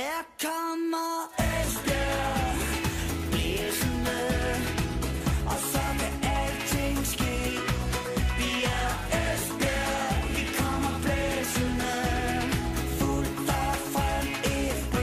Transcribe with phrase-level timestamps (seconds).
[0.00, 2.56] Her kommer Esbjerg
[3.30, 4.20] blæsende,
[5.46, 7.36] og så kan alting ske.
[8.38, 8.90] Vi er
[9.20, 11.94] Esbjerg, vi kommer blæsende,
[12.98, 14.26] fuldt og frem
[14.80, 14.96] FB.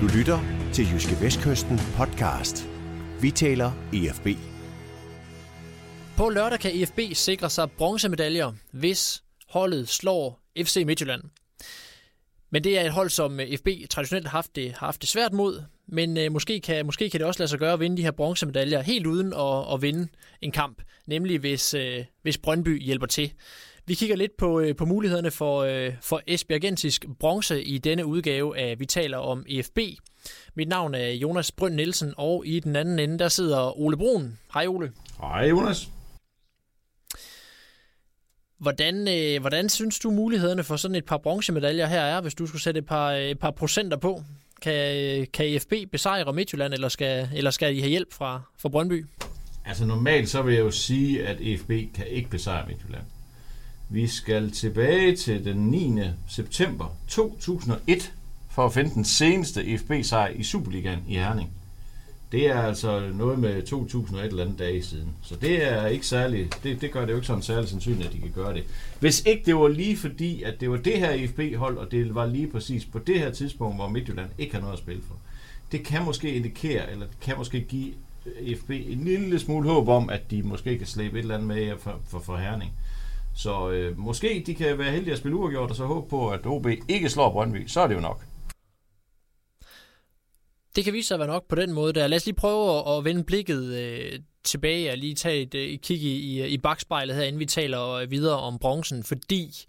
[0.00, 0.38] Du lytter
[0.72, 2.68] til Jyske Vestkysten podcast.
[3.20, 4.26] Vi taler EFB.
[6.16, 11.22] På lørdag kan IFB sikre sig bronzemedaljer, hvis holdet slår FC Midtjylland.
[12.54, 15.08] Men det er et hold, som øh, FB traditionelt har haft det, har haft det
[15.08, 17.96] svært mod, men øh, måske, kan, måske kan det også lade sig gøre at vinde
[17.96, 20.08] de her bronzemedaljer helt uden at, at vinde
[20.40, 23.32] en kamp, nemlig hvis, øh, hvis Brøndby hjælper til.
[23.86, 28.58] Vi kigger lidt på, øh, på mulighederne for, øh, for Esbjergensisk bronze i denne udgave
[28.58, 29.78] af Vi taler om EFB.
[30.54, 34.38] Mit navn er Jonas Brønd Nielsen, og i den anden ende der sidder Ole Brun.
[34.54, 34.92] Hej Ole.
[35.20, 35.88] Hej Jonas.
[38.58, 42.46] Hvordan, øh, hvordan synes du mulighederne for sådan et par bronzemedaljer her er, hvis du
[42.46, 44.22] skulle sætte et par, øh, et par procenter på?
[44.62, 48.68] Kan, øh, kan IFB besejre Midtjylland, eller skal, eller skal I have hjælp fra, fra
[48.68, 49.06] Brøndby?
[49.64, 53.04] Altså normalt så vil jeg jo sige, at EFB kan ikke besejre Midtjylland.
[53.88, 56.00] Vi skal tilbage til den 9.
[56.28, 58.12] september 2001
[58.50, 61.50] for at finde den seneste EFB-sejr i Superligaen i Herning.
[62.34, 65.08] Det er altså noget med 2000 et eller andet dage siden.
[65.22, 68.12] Så det er ikke særlig, det, det gør det jo ikke sådan særlig sandsynligt, at
[68.12, 68.64] de kan gøre det.
[69.00, 72.26] Hvis ikke det var lige fordi, at det var det her IFB-hold, og det var
[72.26, 75.14] lige præcis på det her tidspunkt, hvor Midtjylland ikke har noget at spille for.
[75.72, 77.92] Det kan måske indikere, eller det kan måske give
[78.40, 81.72] IFB en lille smule håb om, at de måske kan slæbe et eller andet med
[81.78, 82.72] for, for, for Herning.
[83.34, 86.46] Så øh, måske de kan være heldige at spille uafgjort, og så håbe på, at
[86.46, 87.66] OB ikke slår Brøndby.
[87.66, 88.24] Så er det jo nok.
[90.76, 92.06] Det kan vise sig at være nok på den måde der.
[92.06, 95.66] Lad os lige prøve at, at vende blikket øh, tilbage og lige tage et, øh,
[95.66, 99.64] et kig i, i, i bagspejlet her, inden vi taler øh, videre om bronzen, fordi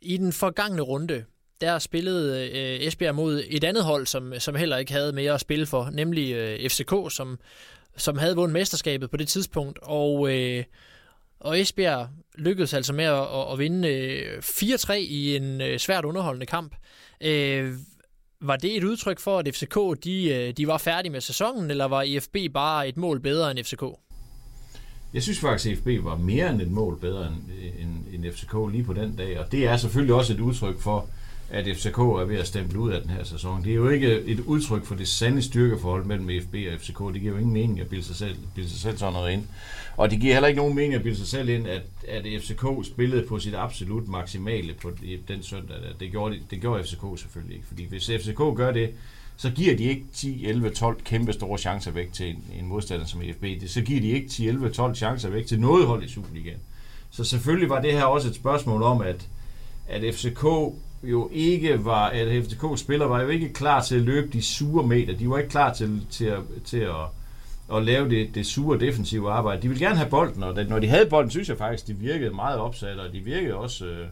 [0.00, 1.24] i den forgangne runde,
[1.60, 5.40] der spillede øh, Esbjerg mod et andet hold, som, som heller ikke havde mere at
[5.40, 7.38] spille for, nemlig øh, FCK, som,
[7.96, 10.64] som havde vundet mesterskabet på det tidspunkt, og, øh,
[11.40, 16.46] og Esbjerg lykkedes altså med at, at vinde øh, 4-3 i en øh, svært underholdende
[16.46, 16.74] kamp.
[17.20, 17.74] Øh,
[18.42, 21.84] var det et udtryk for, at FCK de, øh, de var færdige med sæsonen, eller
[21.84, 23.82] var IFB bare et mål bedre end FCK?
[25.14, 27.34] Jeg synes faktisk, at FB var mere end et mål bedre end,
[27.78, 31.06] end, end FCK lige på den dag, og det er selvfølgelig også et udtryk for,
[31.52, 33.64] at FCK er ved at stemple ud af den her sæson.
[33.64, 36.98] Det er jo ikke et udtryk for det sande styrkeforhold mellem FB og FCK.
[36.98, 39.44] Det giver jo ingen mening at bilde sig selv, bilde sig selv sådan noget ind.
[39.96, 42.64] Og det giver heller ikke nogen mening at bilde sig selv ind, at, at FCK
[42.84, 44.90] spillede på sit absolut maksimale på
[45.28, 45.76] den søndag.
[46.00, 47.66] Det gjorde, det gjorde FCK selvfølgelig ikke.
[47.66, 48.90] Fordi hvis FCK gør det,
[49.36, 53.06] så giver de ikke 10, 11, 12 kæmpe store chancer væk til en, en modstander
[53.06, 53.44] som FB.
[53.66, 56.58] Så giver de ikke 10, 11, 12 chancer væk til noget hold i Superligaen.
[57.10, 59.28] Så selvfølgelig var det her også et spørgsmål om, at,
[59.88, 60.44] at FCK
[61.02, 64.86] jo ikke var, at FCK spiller var jo ikke klar til at løbe de sure
[64.86, 65.16] meter.
[65.16, 67.06] De var ikke klar til, til, at, til at,
[67.76, 69.62] at lave det, det sure defensive arbejde.
[69.62, 72.30] De ville gerne have bolden, og når de havde bolden, synes jeg faktisk, de virkede
[72.30, 74.06] meget opsat, og de virkede også øh,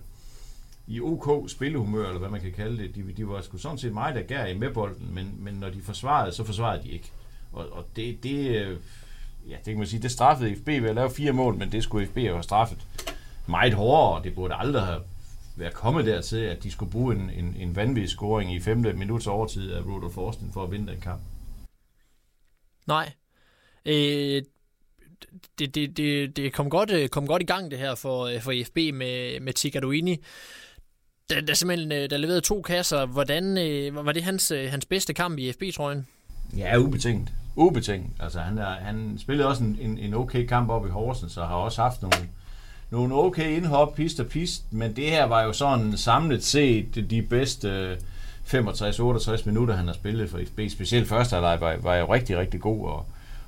[0.87, 2.95] i OK spillehumør, eller hvad man kan kalde det.
[2.95, 6.33] De, de var sgu sådan set meget agerige med bolden, men, men når de forsvarede,
[6.33, 7.11] så forsvarede de ikke.
[7.53, 8.77] Og, og det, det, øh,
[9.49, 11.83] ja, det kan man sige, det straffede FB ved at lave fire mål, men det
[11.83, 12.79] skulle FB jo have straffet
[13.47, 15.01] meget hårdere, og det burde aldrig have
[15.57, 18.79] være kommet dertil, at de skulle bruge en, en, en vanvittig scoring i 5.
[18.79, 21.21] minuts overtid af Rudolf Forsten for at vinde den kamp.
[22.87, 23.13] Nej.
[23.87, 24.43] Øh,
[25.59, 28.77] det, det, det, det kom, godt, kom godt i gang det her for, for FB
[28.77, 30.17] med, med Tigaduini.
[31.31, 33.07] Der, der simpelthen der leverede to kasser.
[33.07, 33.55] Hvordan
[34.05, 36.07] var det hans, hans bedste kamp i FB-trøjen?
[36.57, 37.33] Ja, ubetinget.
[37.57, 38.11] Ubetinget.
[38.21, 41.49] Altså, han, er, han spillede også en, en, en okay kamp op i Horsens, og
[41.49, 42.29] har også haft nogle,
[42.91, 47.23] nogle okay indhop, pist og pist, men det her var jo sådan samlet set de
[47.23, 47.97] bedste øh,
[48.55, 50.61] 65-68 minutter, han har spillet for FB.
[50.69, 53.07] Specielt første halvleg var, var jo rigtig, rigtig god, og,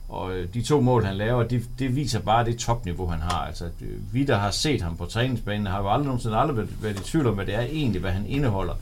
[0.08, 3.46] og øh, de to mål, han laver, det, det viser bare det topniveau, han har.
[3.46, 6.82] Altså, øh, vi, der har set ham på træningsbanen, har jo aldrig nogensinde aldrig været,
[6.82, 8.74] været i tvivl om, hvad det er egentlig, hvad han indeholder.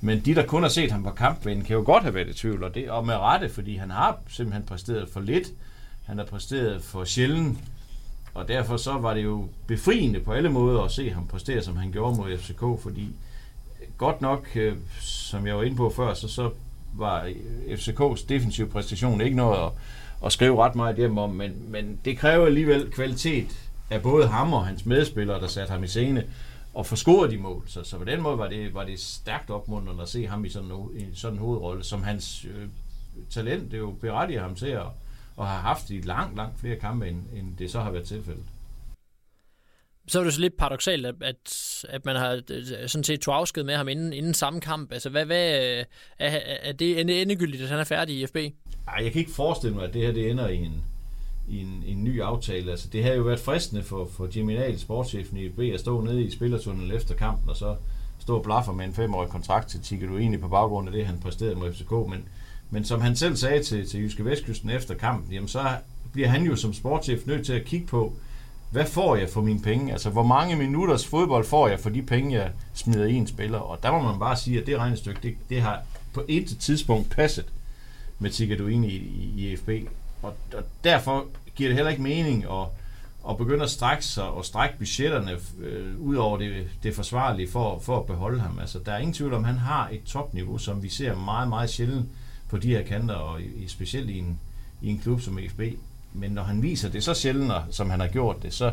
[0.00, 2.32] Men de, der kun har set ham på kampbanen, kan jo godt have været i
[2.32, 5.48] tvivl, og, det, og med rette, fordi han har simpelthen præsteret for lidt.
[6.06, 7.58] Han har præsteret for sjældent,
[8.34, 11.76] og derfor så var det jo befriende på alle måder at se ham præstere, som
[11.76, 13.08] han gjorde mod FCK, fordi
[13.98, 16.50] godt nok, øh, som jeg var inde på før, så, så
[16.94, 17.30] var
[17.66, 19.72] FCK's defensive præstation ikke noget at,
[20.24, 24.52] at skrive ret meget hjem om, men, men det kræver alligevel kvalitet af både ham
[24.52, 26.24] og hans medspillere, der satte ham i scene,
[26.74, 27.62] og få de mål.
[27.66, 30.48] Så, så på den måde var det, var det stærkt opmuntrende at se ham i
[30.48, 32.68] sådan, i sådan en hovedrolle, som hans øh,
[33.30, 34.86] talent det jo berettiger ham til at,
[35.36, 38.44] og har haft i langt, langt flere kampe, end, end det så har været tilfældet.
[40.06, 41.14] så er det så lidt paradoxalt, at,
[41.88, 44.92] at, man har øh, sådan set tog afsked med ham inden, inden samme kamp.
[44.92, 45.84] Altså, hvad, hvad
[46.18, 48.36] er, er det endegyldigt, at han er færdig i FB?
[48.36, 50.82] Ej, jeg kan ikke forestille mig, at det her det ender i en,
[51.48, 52.70] i en, en ny aftale.
[52.70, 56.00] Altså, det har jo været fristende for, for Jimmy Nahl, sportschefen i FB, at stå
[56.00, 57.76] nede i spillertunnelen efter kampen, og så
[58.18, 61.20] stå og blaffer med en femårig kontrakt til Tigger egentlig på baggrund af det, han
[61.20, 61.90] præsterede mod FCK.
[61.90, 62.28] Men,
[62.74, 65.76] men som han selv sagde til, til Jyske Vestkysten efter kampen, jamen så
[66.12, 68.12] bliver han jo som sportschef nødt til at kigge på,
[68.70, 69.92] hvad får jeg for mine penge?
[69.92, 73.58] Altså, hvor mange minutters fodbold får jeg for de penge, jeg smider i en spiller?
[73.58, 75.82] Og der må man bare sige, at det regnestykke, det, det har
[76.14, 77.46] på et tidspunkt passet
[78.18, 79.68] med Tigaduini i, i, i FB.
[80.22, 82.66] Og, og derfor giver det heller ikke mening at,
[83.30, 87.78] at begynde at strække sig og strække budgetterne øh, ud over det, det forsvarlige for,
[87.78, 88.58] for at beholde ham.
[88.58, 91.48] Altså, der er ingen tvivl om, at han har et topniveau, som vi ser meget,
[91.48, 92.08] meget sjældent
[92.54, 94.40] på de her kanter, og i, specielt i en,
[94.82, 95.60] i en klub som FB.
[96.12, 98.72] Men når han viser det så sjældent, som han har gjort det, så,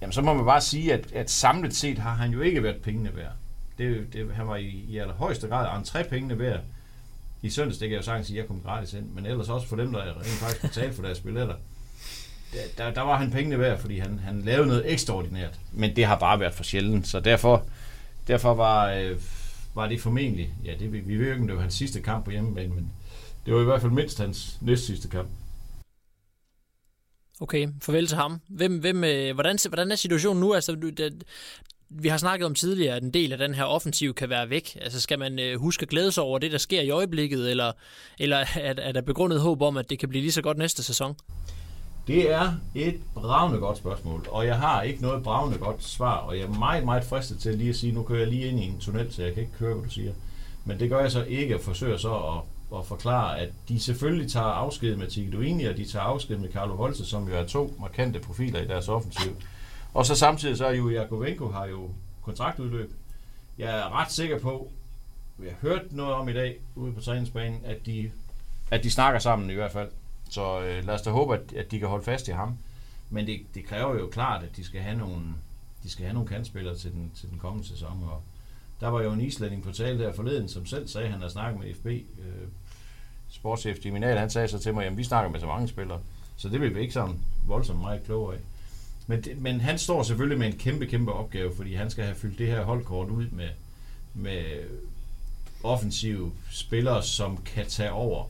[0.00, 2.76] jamen, så må man bare sige, at, at samlet set har han jo ikke været
[2.76, 3.32] pengene værd.
[3.78, 6.60] Det, det, han var i, i allerhøjeste grad entrépengene værd.
[7.42, 9.48] I søndags, det kan jeg jo sagtens sige, at jeg kom gratis ind, men ellers
[9.48, 11.54] også for dem, der rent faktisk betalte for deres billetter.
[12.52, 15.58] Der, der, der var han pengene værd, fordi han, han lavede noget ekstraordinært.
[15.72, 17.64] Men det har bare været for sjældent, så derfor,
[18.28, 19.16] derfor var, øh,
[19.74, 22.30] var det formentlig, ja, det, vi ved ikke, om det var hans sidste kamp på
[22.30, 22.92] hjemmebane, men
[23.46, 25.28] det var i hvert fald mindst hans næst sidste kamp.
[27.40, 28.40] Okay, farvel til ham.
[28.48, 30.54] Hvem, hvem, øh, hvordan, hvordan er situationen nu?
[30.54, 31.24] Altså, det,
[31.88, 34.78] vi har snakket om tidligere, at en del af den her offensiv kan være væk.
[34.80, 37.72] Altså, skal man øh, huske at glæde sig over det, der sker i øjeblikket, eller,
[38.18, 40.82] eller er, er der begrundet håb om, at det kan blive lige så godt næste
[40.82, 41.16] sæson?
[42.06, 46.36] Det er et bravende godt spørgsmål, og jeg har ikke noget bravende godt svar, og
[46.36, 48.66] jeg er meget, meget fristet til lige at sige, nu kører jeg lige ind i
[48.66, 50.12] en tunnel, så jeg kan ikke høre, hvad du siger.
[50.64, 52.40] Men det gør jeg så ikke, og forsøger så at
[52.78, 56.76] at forklare, at de selvfølgelig tager afsked med Tigduini, og de tager afsked med Carlo
[56.76, 59.36] Holse, som jo er to markante profiler i deres offensiv.
[59.94, 61.90] Og så samtidig så er jo Jakovenko har jo
[62.22, 62.92] kontraktudløb.
[63.58, 64.70] Jeg er ret sikker på,
[65.38, 68.10] jeg har hørt noget om i dag ude på træningsbanen, at de,
[68.70, 69.88] at de snakker sammen i hvert fald.
[70.32, 72.58] Så øh, lad os da håbe, at, at de kan holde fast i ham.
[73.10, 75.22] Men det, det kræver jo klart, at de skal have nogle,
[75.82, 78.02] de skal have nogle kandspillere til den, til den kommende sæson.
[78.02, 78.22] Og
[78.80, 81.28] der var jo en islænding på tale der forleden, som selv sagde, at han har
[81.28, 81.86] snakket med FB.
[81.86, 82.48] Øh,
[83.28, 86.00] sportschef Diminal, han sagde så til mig, at vi snakker med så mange spillere,
[86.36, 88.40] så det vil vi ikke sådan voldsomt meget klogere af.
[89.06, 92.16] Men, det, men han står selvfølgelig med en kæmpe, kæmpe opgave, fordi han skal have
[92.16, 93.48] fyldt det her holdkort ud med,
[94.14, 94.44] med
[95.62, 98.24] offensive spillere, som kan tage over.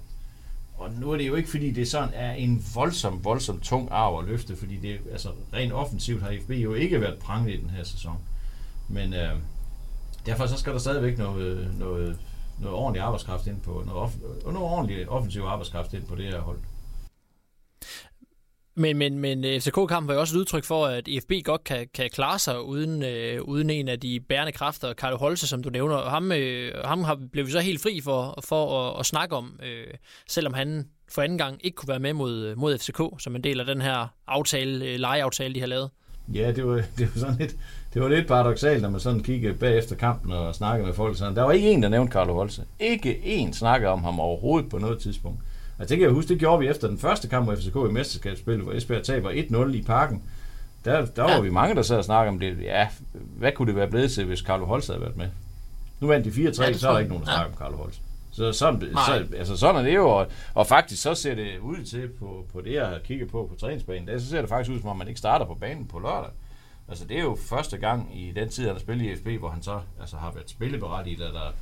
[0.82, 4.18] Og nu er det jo ikke, fordi det sådan er en voldsom, voldsom tung arv
[4.18, 7.70] at løfte, fordi det, altså, rent offensivt har FB jo ikke været prangende i den
[7.70, 8.18] her sæson.
[8.88, 9.36] Men øh,
[10.26, 12.18] derfor så skal der stadigvæk noget, noget
[12.62, 14.14] noget ordentlig arbejdskraft ind på, noget, off,
[14.44, 16.58] noget ordentlig offensiv arbejdskraft ind på det her hold.
[18.74, 21.88] Men, men, men øh, FCK-kampen var jo også et udtryk for, at EFB godt kan,
[21.94, 25.70] kan klare sig uden, øh, uden en af de bærende kræfter, Carlo Holse, som du
[25.70, 25.96] nævner.
[25.96, 29.60] Ham, øh, ham har, blev vi så helt fri for, for at, at snakke om,
[29.62, 29.94] øh,
[30.28, 33.44] selvom han for anden gang ikke kunne være med mod, øh, mod FCK, som en
[33.44, 35.90] del af den her aftale, øh, lejeaftale, de har lavet.
[36.34, 37.56] Ja, det var, det var sådan lidt,
[37.94, 41.18] det var lidt paradoxalt, når man sådan kiggede bagefter kampen og snakkede med folk.
[41.18, 41.36] Sådan.
[41.36, 42.64] Der var ikke en, der nævnte Carlo Holse.
[42.80, 45.38] Ikke en snakkede om ham overhovedet på noget tidspunkt.
[45.82, 47.92] Og det kan jeg huske, det gjorde vi efter den første kamp mod FCK i
[47.92, 50.22] mesterskabsspillet, hvor Esbjerg taber 1-0 i parken.
[50.84, 51.40] Der, der var ja.
[51.40, 52.62] vi mange, der sad og snakkede om det.
[52.62, 55.28] Ja, hvad kunne det være blevet til, hvis Carlo Holse havde været med?
[56.00, 57.52] Nu vandt de 4-3, ja, så er der ikke nogen, der snakker ja.
[57.52, 58.00] om Carlo Holse.
[58.32, 61.84] Så sådan, så, altså sådan er det jo, og, og faktisk så ser det ud
[61.84, 64.74] til på, på det, jeg har kigget på på træningsbanen, der, så ser det faktisk
[64.74, 66.30] ud, som om man ikke starter på banen på lørdag.
[66.88, 69.48] Altså det er jo første gang i den tid, han har spillet i FB, hvor
[69.48, 71.52] han så altså, har været spilleberettiget, eller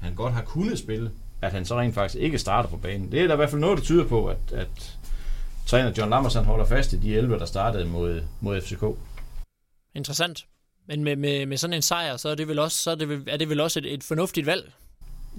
[0.00, 1.10] han godt har kunnet spille,
[1.42, 3.12] at han så rent faktisk ikke starter på banen.
[3.12, 4.98] Det er der i hvert fald noget, der tyder på, at, at
[5.66, 8.82] træner John Lammers han holder fast i de 11, der startede mod, mod FCK.
[9.94, 10.44] Interessant.
[10.88, 13.08] Men med, med, med sådan en sejr, så er det vel også, så er det
[13.08, 14.72] vel, er det vel også et, et fornuftigt valg?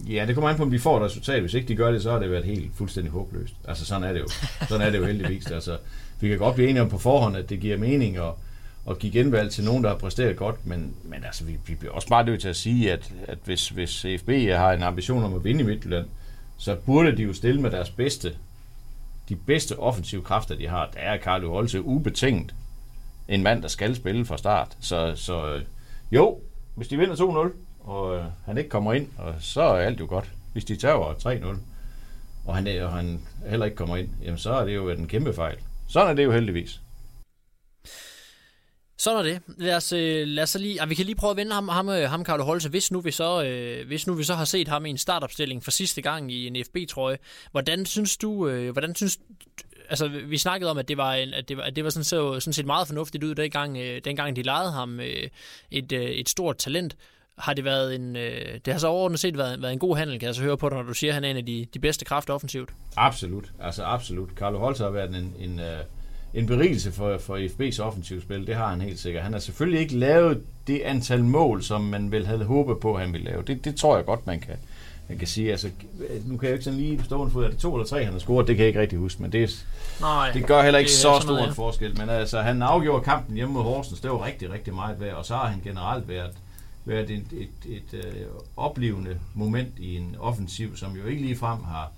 [0.10, 1.42] Ja, det kommer an på, om de får et resultat.
[1.42, 3.54] Hvis ikke de gør det, så har det været helt fuldstændig håbløst.
[3.68, 4.28] Altså sådan er det jo.
[4.70, 5.52] Sådan er det jo heldigvis.
[5.52, 5.78] Altså,
[6.20, 8.34] vi kan godt blive enige om på forhånd, at det giver mening at,
[8.86, 11.94] og give genvalg til nogen, der har præsteret godt, men, men altså, vi, vi bliver
[11.94, 15.34] også bare nødt til at sige, at, at hvis, hvis FB har en ambition om
[15.34, 16.06] at vinde i Midtjylland,
[16.58, 18.36] så burde de jo stille med deres bedste,
[19.30, 20.90] de bedste offensive kræfter, de har.
[20.94, 22.54] Der er Carlo Holse ubetinget
[23.28, 24.78] en mand, der skal spille fra start.
[24.80, 25.62] Så, så øh,
[26.12, 26.40] jo,
[26.76, 30.06] hvis de vinder 2-0, og øh, han ikke kommer ind, og så er alt jo
[30.10, 30.32] godt.
[30.54, 31.58] Hvis de tager 3-0,
[32.46, 35.34] og han, og han heller ikke kommer ind, jamen så er det jo en kæmpe
[35.34, 35.58] fejl.
[35.88, 36.82] Sådan er det jo heldigvis.
[38.98, 39.42] Sådan er det.
[39.58, 41.90] Lad os, øh, lad os så lige, vi kan lige prøve at vende ham, ham,
[41.90, 44.68] øh, ham Carlo Holse, hvis nu, vi så, øh, hvis nu vi så har set
[44.68, 47.18] ham i en startopstilling for sidste gang i en FB-trøje.
[47.52, 49.20] Hvordan synes du, øh, hvordan synes
[49.90, 52.04] altså, vi snakkede om, at det var, en, at det var, at det var sådan,
[52.04, 55.30] så, sådan set meget fornuftigt ud, dengang, øh, dengang de lejede ham øh,
[55.72, 56.96] et, øh, et stort talent.
[57.38, 60.20] Har det været en, øh, det har så overordnet set været, været en god handel,
[60.20, 61.66] kan jeg så høre på dig, når du siger, at han er en af de,
[61.74, 62.70] de bedste kræfter offensivt.
[62.96, 64.30] Absolut, altså absolut.
[64.36, 65.80] Carlo Holse har været en, en, øh,
[66.34, 69.24] en berigelse for, for FB's offensivspil, det har han helt sikkert.
[69.24, 73.02] Han har selvfølgelig ikke lavet det antal mål, som man vel havde håbet på, at
[73.02, 73.44] han ville lave.
[73.48, 74.56] Det, det tror jeg godt, man kan,
[75.10, 75.52] man kan sige.
[75.52, 75.70] Altså,
[76.26, 78.04] nu kan jeg jo ikke sådan lige på stående fod, er det to eller tre,
[78.04, 79.66] han har scoret, det kan jeg ikke rigtig huske, men det,
[80.02, 81.98] Nej, det gør heller ikke så stor noget, en forskel.
[81.98, 85.26] Men altså, han afgjorde kampen hjemme mod Horsens, det var rigtig, rigtig meget værd, og
[85.26, 86.32] så har han generelt været,
[86.86, 88.26] været et, et, et, et øh,
[88.58, 91.92] oplevende moment i en offensiv, som jo ikke ligefrem har,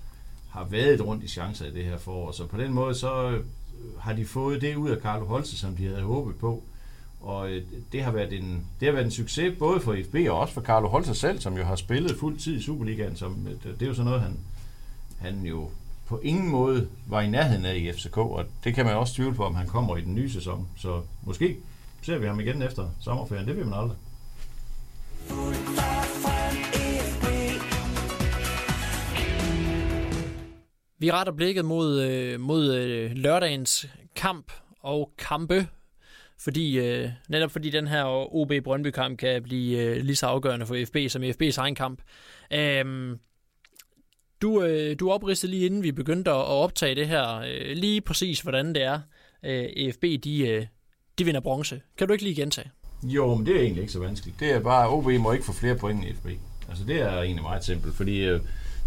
[0.49, 2.31] har været rundt i chancer i det her forår.
[2.31, 3.39] Så på den måde, så
[3.79, 6.63] Øh, har de fået det ud af Carlo Holse, som de havde håbet på.
[7.21, 10.39] Og øh, det har været en, det har været en succes både for FB og
[10.39, 13.15] også for Carlo Holse selv, som jo har spillet fuld tid i Superligaen.
[13.15, 14.39] Som, det, det er jo sådan noget, han,
[15.17, 15.69] han jo
[16.07, 19.35] på ingen måde var i nærheden af i FCK, og det kan man også tvivle
[19.35, 20.67] på, om han kommer i den nye sæson.
[20.77, 21.57] Så måske
[22.01, 23.97] ser vi ham igen efter sommerferien, det ved man aldrig.
[30.99, 35.67] Vi retter blikket mod, øh, mod øh, lørdagens kamp og kampe,
[36.39, 38.03] fordi øh, netop fordi den her
[38.35, 42.01] OB Brøndby kamp kan blive øh, lige så afgørende for FB som FB's egen kamp.
[42.53, 43.19] Øhm,
[44.41, 48.41] du, øh, du opridsede lige inden vi begyndte at optage det her, øh, lige præcis
[48.41, 48.99] hvordan det er,
[49.45, 50.65] øh, FB de, øh,
[51.19, 51.81] de vinder bronze.
[51.97, 52.71] Kan du ikke lige gentage?
[53.03, 54.39] Jo, men det er egentlig ikke så vanskeligt.
[54.39, 56.27] Det er bare, OB må ikke få flere point end FB.
[56.69, 58.41] Altså det er egentlig meget simpelt, fordi øh,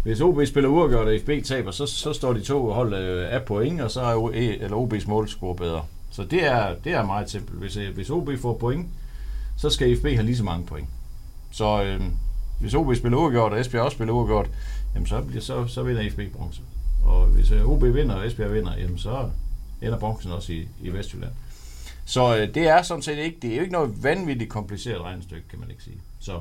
[0.09, 3.43] hvis OB spiller uafgjort og FB taber, så, så står de to hold øh, af
[3.43, 5.85] point, og så er O- e- eller OB's målscore bedre.
[6.11, 7.59] Så det er, det er meget simpelt.
[7.59, 8.87] Hvis, øh, hvis OB får point,
[9.57, 10.87] så skal FB have lige så mange point.
[11.51, 12.01] Så øh,
[12.59, 14.49] hvis OB spiller uafgjort, og Esbjerg også spiller uafgjort,
[14.95, 16.61] jamen så, bliver, så, så vinder FB bronze.
[17.05, 19.29] Og hvis øh, OB vinder, og Esbjerg vinder, jamen så
[19.81, 21.31] ender bronzen også i, i Vestjylland.
[22.05, 25.47] Så øh, det er sådan set ikke, det er jo ikke noget vanvittigt kompliceret regnestykke,
[25.49, 25.97] kan man ikke sige.
[26.19, 26.39] Så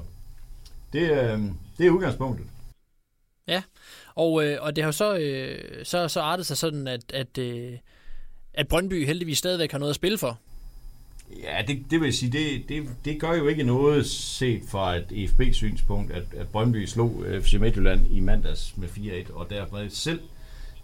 [0.92, 1.40] det, øh,
[1.78, 2.46] det er udgangspunktet.
[3.48, 3.62] Ja,
[4.14, 7.38] Og, øh, og det har jo så, øh, så, så artet sig sådan, at, at,
[7.38, 7.72] øh,
[8.54, 10.38] at Brøndby heldigvis stadigvæk har noget at spille for.
[11.42, 15.06] Ja, det, det vil sige, det, det, det gør jo ikke noget set fra et
[15.10, 20.20] EFB-synspunkt, at, at Brøndby slog øh, FC Midtjylland i mandags med 4-1, og dermed selv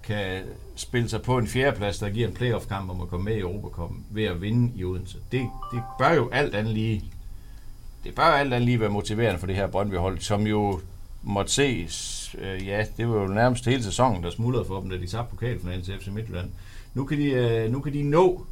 [0.02, 0.42] kan
[0.76, 4.04] spille sig på en fjerdeplads, der giver en playoff-kamp om at komme med i Europacupen
[4.11, 5.18] ved at vinde i Odense.
[5.33, 5.40] Det,
[5.73, 7.04] det bør jo alt andet lige
[8.04, 10.80] det bør alt andet lige være motiverende for det her Brøndby-hold, som jo
[11.25, 14.97] måtte ses, øh, ja, det var jo nærmest hele sæsonen, der smuldrede for dem, da
[14.97, 16.50] de tabte pokalfinalen til FC Midtjylland.
[16.95, 18.47] Nu kan de, øh, nu kan de nå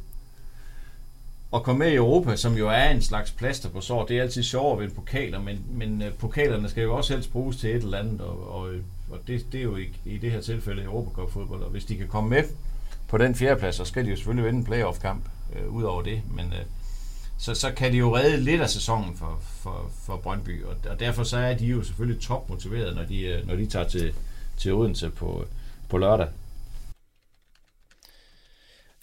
[1.53, 4.05] at komme med i Europa, som jo er en slags plaster på sår.
[4.05, 7.57] Det er altid sjovt ved pokaler, men, men øh, pokalerne skal jo også helst bruges
[7.57, 10.31] til et eller andet, og, og, øh, og det, det er jo i, i det
[10.31, 12.43] her tilfælde Europacup fodbold, og hvis de kan komme med
[13.07, 15.23] på den fjerdeplads, så skal de jo selvfølgelig vinde en playoff-kamp
[15.55, 16.65] øh, ud over det, men øh,
[17.43, 20.99] så, så kan de jo redde lidt af sæsonen for, for, for Brøndby, og, og
[20.99, 24.13] derfor så er de jo selvfølgelig topmotiverede, når de, øh, når de tager til,
[24.57, 25.45] til Odense på,
[25.89, 26.27] på lørdag.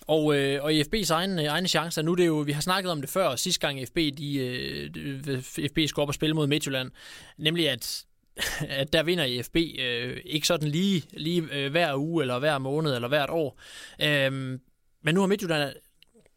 [0.01, 2.61] Og, øh, og i FB's egne, øh, egne chancer, nu er det jo, vi har
[2.61, 6.35] snakket om det før, sidste gang FB, de, øh, de- FB skulle op og spille
[6.35, 6.91] mod Midtjylland,
[7.39, 8.05] nemlig at,
[8.69, 12.95] at der vinder IFB øh, ikke sådan lige, lige øh, hver uge, eller hver måned,
[12.95, 13.61] eller hvert år.
[14.03, 14.33] Øh,
[15.03, 15.73] men nu har Midtjylland,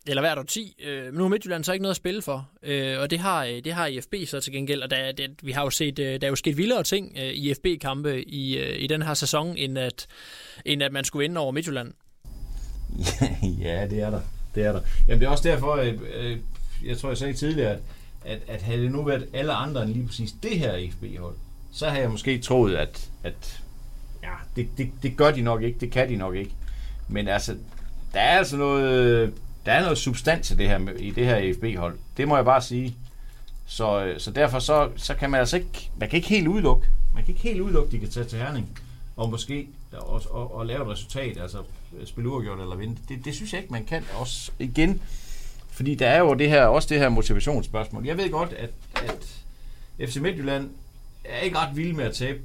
[0.07, 2.49] eller hvert år 10, øh, men nu har Midtjylland så ikke noget at spille for,
[2.63, 5.51] øh, og det har, øh, det har IFB så til gengæld, og der, det, vi
[5.51, 8.83] har jo set, øh, der er jo sket vildere ting øh, i IFB-kampe i, øh,
[8.83, 10.07] i den her sæson, end at,
[10.65, 11.93] end at man skulle vinde over Midtjylland.
[13.63, 14.21] ja, det er der.
[14.55, 14.81] Det er der.
[15.07, 16.37] Jamen det er også derfor, øh, øh,
[16.85, 17.79] jeg tror jeg sagde tidligere, at,
[18.25, 21.35] at, at havde det nu været alle andre end lige præcis det her IFB-hold,
[21.73, 23.61] så havde jeg måske troet, at, at
[24.23, 26.51] ja, det, det, det gør de nok ikke, det kan de nok ikke.
[27.07, 27.55] Men altså,
[28.13, 29.33] der er altså noget,
[29.65, 31.97] der er noget substans i det her, i det her EFB-hold.
[32.17, 32.95] Det må jeg bare sige.
[33.65, 36.87] Så, øh, så derfor så, så kan man altså ikke, man kan ikke helt udelukke,
[37.13, 38.79] man kan ikke helt udelukke, de kan tage til Herning
[39.15, 41.57] og måske også og, og lave et resultat, altså
[42.05, 42.97] spille uafgjort eller vinde.
[43.09, 45.01] Det, det synes jeg ikke, man kan også igen.
[45.71, 48.05] Fordi der er jo det her, også det her motivationsspørgsmål.
[48.05, 49.43] Jeg ved godt, at, at
[50.09, 50.69] FC Midtjylland
[51.25, 52.39] er ikke ret vild med at tabe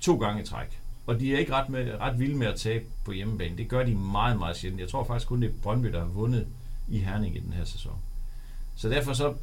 [0.00, 0.80] to gange i træk.
[1.06, 3.56] Og de er ikke ret, med, ret vilde med at tabe på hjemmebane.
[3.56, 4.80] Det gør de meget, meget sjældent.
[4.80, 6.46] Jeg tror faktisk kun, det er Brøndby, der har vundet
[6.88, 7.98] i Herning i den her sæson.
[8.76, 9.34] Så derfor så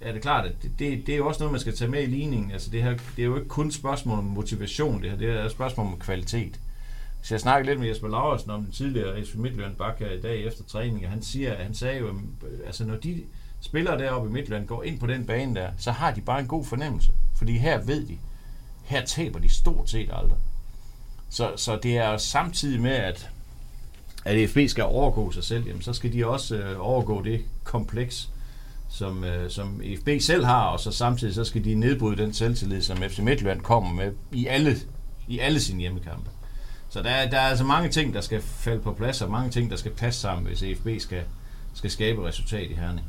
[0.00, 2.02] er det klart, at det, det, det er jo også noget, man skal tage med
[2.02, 2.50] i ligningen.
[2.50, 5.18] Altså det, her, det er jo ikke kun et spørgsmål om motivation, det her.
[5.18, 6.60] Det er et spørgsmål om kvalitet.
[7.22, 10.46] Så jeg snakkede lidt med Jesper Laursen om den tidligere SV Midtjylland Bakker i dag
[10.46, 12.14] efter træning, og han, siger, han sagde jo, øh,
[12.66, 13.22] altså når de
[13.60, 16.46] spillere deroppe i Midtjylland går ind på den bane der, så har de bare en
[16.46, 17.12] god fornemmelse.
[17.34, 18.18] Fordi her ved de,
[18.84, 20.38] her taber de stort set aldrig.
[21.32, 23.30] Så, så det er samtidig med, at,
[24.24, 28.28] at FB skal overgå sig selv, jamen, så skal de også øh, overgå det kompleks,
[28.90, 32.82] som, øh, som FB selv har, og så samtidig så skal de nedbryde den selvtillid,
[32.82, 34.76] som FC Midtjylland kommer med i alle,
[35.28, 36.30] i alle sine hjemmekampe.
[36.90, 39.50] Så der, er- der er altså mange ting, der skal falde på plads, og mange
[39.50, 41.22] ting, der skal passe sammen, hvis FB skal,
[41.74, 43.06] skal skabe resultat i Herning.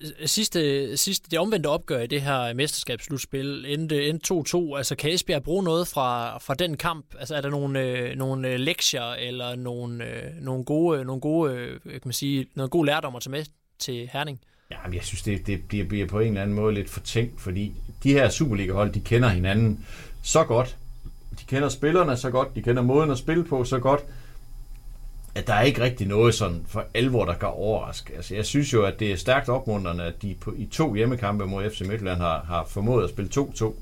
[0.00, 4.76] Øh, sidste, sidste, det omvendte opgør i det her mesterskabsslutspil endte, endte 2-2.
[4.76, 7.06] Altså, kan Esbjerg bruge noget fra, fra den kamp?
[7.18, 11.52] Altså, er der nogle, øh, nogle øh, lektier eller nogle, øh, nogle gode, nogle gode
[11.54, 13.44] øh, kan man sige, noget god lærdom at tage med
[13.78, 14.40] til Herning?
[14.70, 17.40] Ja, men jeg synes, det, det bliver, bliver på en eller anden måde lidt fortænkt,
[17.40, 17.72] fordi
[18.02, 19.86] de her Superliga-hold, de kender hinanden
[20.22, 20.76] så godt.
[21.40, 24.00] De kender spillerne så godt, de kender måden at spille på så godt,
[25.34, 28.14] at der er ikke rigtig noget sådan for alvor, der kan overraske.
[28.16, 31.46] Altså, jeg synes jo, at det er stærkt opmuntrende, at de på, i to hjemmekampe
[31.46, 33.74] mod FC Midtjylland har, har formået at spille 2-2.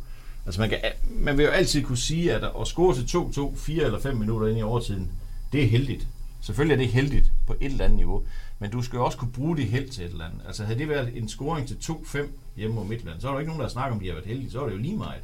[0.47, 0.79] Altså, man, kan,
[1.11, 4.49] man vil jo altid kunne sige, at at score til 2-2, 4 eller 5 minutter
[4.49, 5.11] ind i overtiden,
[5.53, 6.07] det er heldigt.
[6.41, 8.23] Selvfølgelig er det heldigt på et eller andet niveau,
[8.59, 10.41] men du skal jo også kunne bruge det held til et eller andet.
[10.47, 12.19] Altså, havde det været en scoring til 2-5
[12.57, 14.15] hjemme mod Midtjylland, så er der jo ikke nogen, der snakker om, at de har
[14.15, 15.23] været heldige, så er det jo lige meget.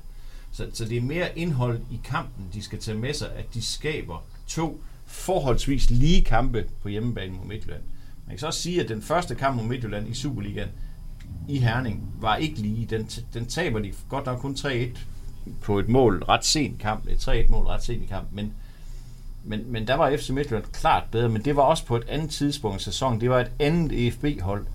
[0.53, 3.63] Så, så det er mere indhold i kampen, de skal tage med sig, at de
[3.63, 7.83] skaber to forholdsvis lige kampe på hjemmebane mod Midtjylland.
[8.27, 10.69] Man kan så også sige, at den første kamp mod Midtjylland i Superligaen
[11.49, 12.87] i Herning var ikke lige.
[12.87, 14.99] Den, den taber de godt nok kun 3-1
[15.63, 17.07] på et mål ret sent i kamp.
[17.09, 18.53] Et 3-1 mål ret sent i kamp, men
[19.49, 22.31] men, men der var FC Midtjylland klart bedre, men det var også på et andet
[22.31, 23.21] tidspunkt i sæsonen.
[23.21, 24.67] Det var et andet EFB-hold.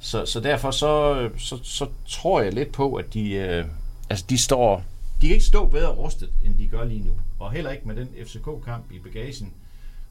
[0.00, 3.64] Så, så derfor så, så, så tror jeg lidt på, at de, øh,
[4.10, 4.84] altså de står...
[5.20, 7.10] De kan ikke stå bedre rustet, end de gør lige nu.
[7.38, 9.52] Og heller ikke med den FCK-kamp i bagagen.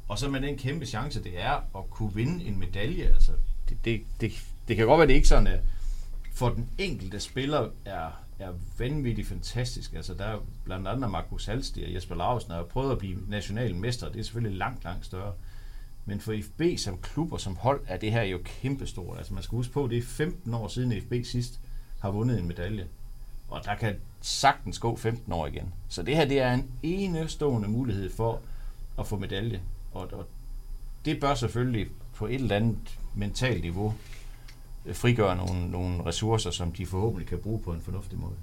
[0.08, 3.04] Og så med den kæmpe chance, det er at kunne vinde en medalje.
[3.04, 3.32] Altså,
[3.70, 4.32] det, det, det,
[4.68, 5.60] det kan godt være, at det ikke sådan er,
[6.34, 8.10] for den enkelte spiller er,
[8.40, 9.94] er vanvittigt fantastisk.
[9.94, 13.18] Altså, der er blandt andet Markus Halsti og Jesper Larsen, der har prøvet at blive
[13.28, 14.10] national mester.
[14.10, 15.34] Det er selvfølgelig langt, langt større.
[16.06, 19.18] Men for FB som klub og som hold er det her jo kæmpestort.
[19.18, 21.60] Altså, man skal huske på, at det er 15 år siden FB sidst
[22.00, 22.88] har vundet en medalje.
[23.48, 25.74] Og der kan sagtens gå 15 år igen.
[25.88, 28.42] Så det her det er en enestående mulighed for
[29.00, 29.62] at få medalje.
[29.96, 30.26] Og, og
[31.06, 33.94] det bør selvfølgelig på et eller andet mentalt niveau
[34.86, 38.36] øh, frigøre nogle, nogle ressourcer, som de forhåbentlig kan bruge på en fornuftig måde.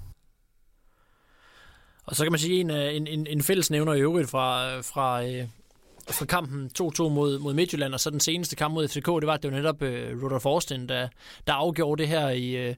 [2.05, 4.83] Og så kan man sige, en, øh, en, en, en fællesnævner i øvrigt fra, øh,
[4.83, 5.47] fra, øh,
[6.09, 9.33] fra kampen 2-2 mod, mod Midtjylland, og så den seneste kamp mod FCK, det var,
[9.33, 11.07] at det var netop uh, Rudolf Forsten, der,
[11.47, 12.71] der afgjorde det her i,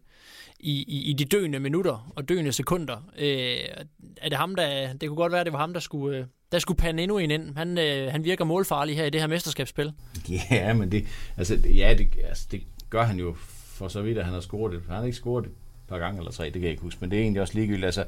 [0.60, 2.98] i, i, i de døende minutter og døende sekunder.
[2.98, 3.84] Uh,
[4.18, 4.94] er det ham, der...
[4.94, 7.18] Det kunne godt være, at det var ham, der skulle, uh, der skulle pande endnu
[7.18, 7.58] en ind.
[7.58, 9.92] Han, øh, han virker målfarlig her i det her mesterskabsspil.
[10.52, 11.06] Ja, men det,
[11.38, 13.36] altså, ja, det, altså, det gør han jo
[13.76, 14.82] for så vidt, at han har scoret det.
[14.88, 16.98] Han har ikke scoret det et par gange eller tre, det kan jeg ikke huske,
[17.02, 17.86] men det er egentlig også ligegyldigt.
[17.86, 18.04] Altså,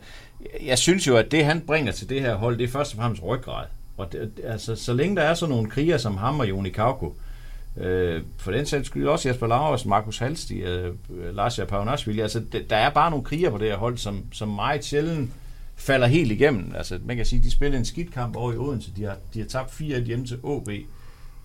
[0.65, 2.97] jeg synes jo, at det han bringer til det her hold, det er først og
[2.99, 3.65] fremmest ryggrad.
[3.97, 7.15] Og det, altså, så længe der er sådan nogle kriger som ham og Joni Kauko,
[7.77, 12.69] øh, for den sags skyld også Jesper Lauers, Markus Halsti, øh, Lars Paunashvili, altså det,
[12.69, 15.31] der er bare nogle kriger på det her hold, som, som meget sjældent
[15.77, 16.73] falder helt igennem.
[16.75, 19.39] Altså man kan sige, de spiller en skidt kamp over i Odense, de har, de
[19.39, 20.69] har tabt 4-1 hjemme til AB.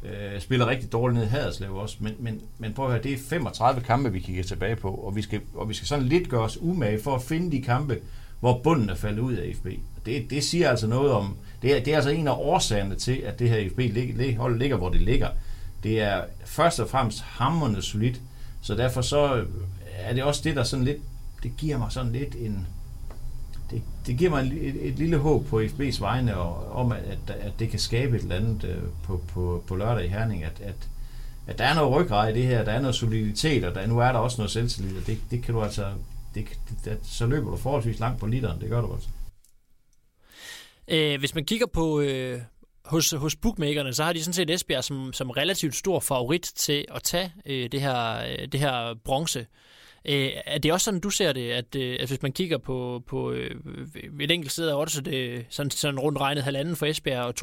[0.03, 3.13] øh, spiller rigtig dårligt ned i Haderslev også, men, men, men prøv at høre, det
[3.13, 6.29] er 35 kampe, vi kigger tilbage på, og vi skal, og vi skal sådan lidt
[6.29, 7.99] gøre os umage for at finde de kampe,
[8.41, 9.67] hvor bunden er faldet ud af FB.
[10.07, 13.17] Det, det siger altså noget om, det er, det er altså en af årsagerne til,
[13.17, 15.29] at det her FB lig, hold ligger, hvor det ligger.
[15.83, 18.21] Det er først og fremmest hammerne solidt,
[18.63, 19.45] så derfor så
[19.99, 20.99] er det også det, der sådan lidt,
[21.43, 22.67] det giver mig sådan lidt en,
[23.73, 27.31] det, det giver mig et, et lille håb på FB's vegne, og, om at, at,
[27.31, 30.61] at det kan skabe et eller andet øh, på, på, på lørdag i Herning, at,
[30.61, 30.89] at,
[31.47, 33.99] at der er noget ryggrad i det her, der er noget soliditet, og der, nu
[33.99, 35.87] er der også noget selvtillid, og det, det kan du altså,
[36.35, 36.45] det,
[36.85, 39.09] det, så løber du forholdsvis langt på literen, det gør du altså.
[40.89, 42.41] Øh, hvis man kigger på øh,
[42.85, 46.85] hos, hos bookmakerne, så har de sådan set Esbjerg som, som relativt stor favorit til
[46.95, 49.39] at tage øh, det her, øh, det her bronze.
[49.41, 49.47] Øh,
[50.05, 53.03] Øh, er det også sådan, du ser det, at, øh, at hvis man kigger på,
[53.07, 53.51] på øh,
[54.21, 57.35] et enkelt sted af også det sådan, sådan rundt regnet halvanden for Esbjerg og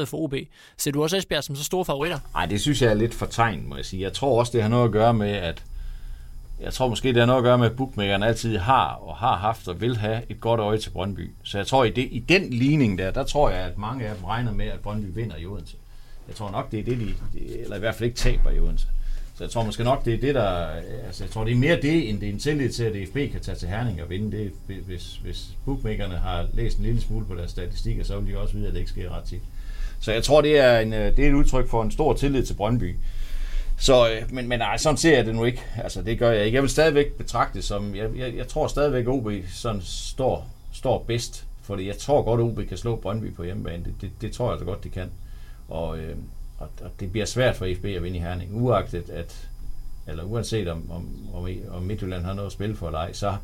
[0.00, 0.34] 2,37 for OB,
[0.76, 2.18] ser du også Esbjerg som så store favoritter?
[2.34, 4.02] Nej, det synes jeg er lidt for tegn, må jeg sige.
[4.02, 5.62] Jeg tror også, det har noget at gøre med, at
[6.60, 9.36] jeg tror måske, det har noget at gøre med, at bookmakerne altid har og har
[9.36, 11.30] haft og vil have et godt øje til Brøndby.
[11.42, 14.14] Så jeg tror, i, det, i den ligning der, der tror jeg, at mange af
[14.14, 15.76] dem regner med, at Brøndby vinder i Odense.
[16.28, 17.14] Jeg tror nok, det er det, de,
[17.62, 18.86] eller i hvert fald ikke taber i Odense.
[19.38, 20.66] Så jeg tror måske nok, det er det, der...
[21.06, 23.32] Altså, jeg tror, det er mere det, end det er en tillid til, at DFB
[23.32, 24.36] kan tage til Herning og vinde.
[24.36, 28.38] Det, hvis, hvis bookmakerne har læst en lille smule på deres statistikker, så vil de
[28.38, 29.42] også vide, at det ikke sker ret tit.
[30.00, 32.46] Så jeg tror, det er, en, øh, det er et udtryk for en stor tillid
[32.46, 32.96] til Brøndby.
[33.78, 35.62] Så, øh, men, men nej, sådan ser jeg det nu ikke.
[35.76, 36.54] Altså, det gør jeg ikke.
[36.54, 37.94] Jeg vil stadigvæk betragte det som...
[37.94, 41.44] Jeg, jeg, jeg tror stadigvæk, OB sådan står, står bedst.
[41.62, 43.84] Fordi jeg tror godt, OB kan slå Brøndby på hjemmebane.
[43.84, 45.10] Det, det, det tror jeg så godt, de kan.
[45.68, 46.16] Og, øh,
[46.58, 49.48] og, og det bliver svært for FB at vinde i Herning, uagtet at,
[50.06, 53.36] eller uanset om, om, om, om Midtjylland har noget at spille for eller ej, så,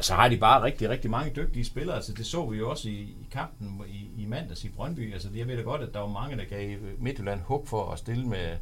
[0.00, 1.96] så har de bare rigtig, rigtig mange dygtige spillere.
[1.96, 5.12] Altså, det så vi jo også i, i kampen i, i mandags i Brøndby.
[5.12, 7.98] Altså, jeg ved da godt, at der var mange, der gav Midtjylland hug for at
[7.98, 8.56] stille med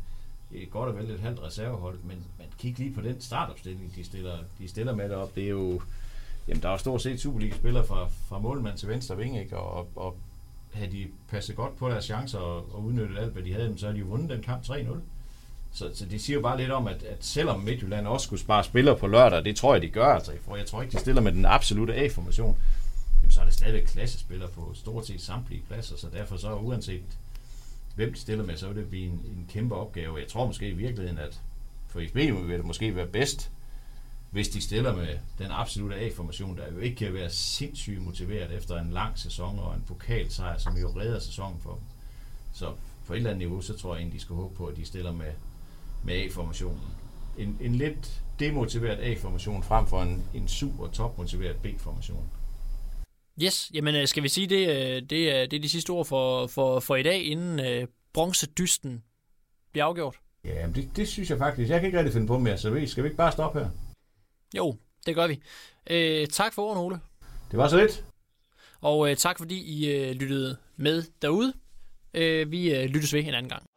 [0.53, 4.05] et godt og vel et halvt reservehold, men, men kig lige på den startopstilling, de
[4.05, 5.35] stiller, de stiller med derop.
[5.35, 5.81] Det er jo,
[6.49, 9.57] jamen, der er jo stort set Superliga-spillere fra, fra målmand til venstre ving, ikke?
[9.57, 10.17] Og, og
[10.73, 13.87] havde de passet godt på deres chancer og, og udnyttet alt, hvad de havde, så
[13.87, 14.87] havde de vundet den kamp 3-0.
[15.73, 18.65] Så, så det siger jo bare lidt om, at, at selvom Midtjylland også skulle spare
[18.65, 21.23] spillere på lørdag, det tror jeg, de gør, altså, for jeg tror ikke, de stiller
[21.23, 22.59] med den absolute A-formation,
[23.17, 27.03] jamen, så er det stadigvæk klassespillere på stort set samtlige pladser, så derfor så uanset
[27.95, 30.19] hvem de stiller med, så vil det blive en, en kæmpe opgave.
[30.19, 31.41] Jeg tror måske i virkeligheden, at
[31.89, 33.51] for FB vil det måske være bedst,
[34.31, 38.79] hvis de stiller med den absolute A-formation, der jo ikke kan være sindssygt motiveret efter
[38.79, 41.83] en lang sæson og en pokalsejr, som jo redder sæsonen for dem.
[42.53, 42.73] Så
[43.07, 44.85] på et eller andet niveau, så tror jeg egentlig, de skal håbe på, at de
[44.85, 45.33] stiller med,
[46.05, 46.81] med A-formationen.
[47.39, 52.31] En, en lidt demotiveret A-formation frem for en, en super topmotiveret B-formation.
[53.43, 56.07] Yes, jamen øh, skal vi sige, det, øh, det, er, det er de sidste ord
[56.07, 59.03] for, for, for i dag, inden øh, bronzedysten
[59.73, 60.17] bliver afgjort?
[60.45, 61.71] Ja, det, det synes jeg faktisk.
[61.71, 63.69] Jeg kan ikke rigtig finde på mere, så skal vi ikke bare stoppe her?
[64.57, 65.41] Jo, det gør vi.
[65.91, 67.01] Øh, tak for ordene, Ole.
[67.51, 68.05] Det var så lidt.
[68.81, 71.53] Og øh, tak fordi I øh, lyttede med derude.
[72.15, 73.70] Øh, vi øh, lyttes ved en anden gang.